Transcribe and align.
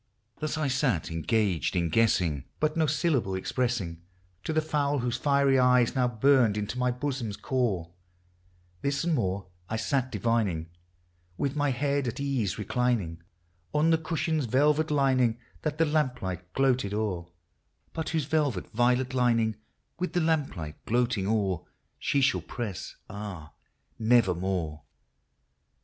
This 0.39 0.57
I 0.57 0.67
sat 0.67 1.11
engaged 1.11 1.75
in 1.75 1.89
guessing, 1.89 2.45
but 2.59 2.75
no 2.75 2.87
syllable 2.87 3.35
expressing 3.35 4.01
To 4.45 4.51
the 4.51 4.59
fowl 4.59 4.97
whose 4.97 5.15
fiery 5.17 5.59
eyes 5.59 5.93
now 5.93 6.07
burned 6.07 6.57
into 6.57 6.79
my 6.79 6.89
bosom's 6.89 7.37
core; 7.37 7.91
This 8.81 9.03
and 9.03 9.13
more 9.13 9.45
I 9.69 9.75
sat 9.75 10.11
divining, 10.11 10.71
with 11.37 11.55
my 11.55 11.69
head 11.69 12.07
at 12.07 12.19
ease 12.19 12.57
reclining 12.57 13.21
On 13.75 13.91
the 13.91 13.99
cushion's 13.99 14.45
velvet 14.45 14.89
lining 14.89 15.37
that 15.61 15.77
the 15.77 15.85
lamplight 15.85 16.51
gloated 16.53 16.95
o'er, 16.95 17.27
But 17.93 18.09
whose 18.09 18.25
velvet 18.25 18.71
violet 18.71 19.13
lining, 19.13 19.55
with 19.99 20.13
the 20.13 20.19
lamplight 20.21 20.83
gloating 20.87 21.27
o'er, 21.27 21.59
She 21.99 22.21
shall 22.21 22.41
press— 22.41 22.95
ah! 23.07 23.53
nevermore 23.99 24.81